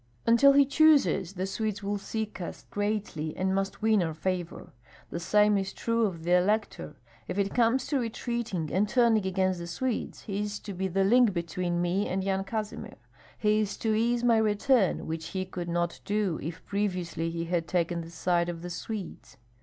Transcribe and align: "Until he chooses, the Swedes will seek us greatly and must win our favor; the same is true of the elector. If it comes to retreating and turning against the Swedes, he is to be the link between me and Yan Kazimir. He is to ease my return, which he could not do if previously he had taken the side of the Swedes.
"Until 0.25 0.53
he 0.53 0.65
chooses, 0.65 1.33
the 1.33 1.45
Swedes 1.45 1.83
will 1.83 1.99
seek 1.99 2.41
us 2.41 2.65
greatly 2.71 3.37
and 3.37 3.53
must 3.53 3.83
win 3.83 4.01
our 4.01 4.15
favor; 4.15 4.73
the 5.11 5.19
same 5.19 5.59
is 5.59 5.73
true 5.73 6.07
of 6.07 6.23
the 6.23 6.35
elector. 6.35 6.95
If 7.27 7.37
it 7.37 7.53
comes 7.53 7.85
to 7.85 7.99
retreating 7.99 8.71
and 8.73 8.89
turning 8.89 9.27
against 9.27 9.59
the 9.59 9.67
Swedes, 9.67 10.21
he 10.23 10.39
is 10.39 10.57
to 10.61 10.73
be 10.73 10.87
the 10.87 11.03
link 11.03 11.33
between 11.33 11.83
me 11.83 12.07
and 12.07 12.23
Yan 12.23 12.45
Kazimir. 12.45 12.97
He 13.37 13.59
is 13.59 13.77
to 13.77 13.93
ease 13.93 14.23
my 14.23 14.37
return, 14.37 15.05
which 15.05 15.27
he 15.37 15.45
could 15.45 15.69
not 15.69 15.99
do 16.03 16.39
if 16.41 16.65
previously 16.65 17.29
he 17.29 17.45
had 17.45 17.67
taken 17.67 18.01
the 18.01 18.09
side 18.09 18.49
of 18.49 18.63
the 18.63 18.71
Swedes. 18.71 19.37